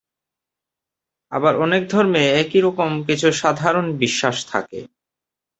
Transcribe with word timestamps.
আবার 1.31 1.53
অনেক 1.57 1.81
ধর্মে 1.89 2.23
একই 2.41 2.59
রকম 2.61 2.89
কিছু 3.07 3.27
সাধারণ 3.41 3.85
বিশ্বাস 3.97 4.37
থাকে। 4.47 4.79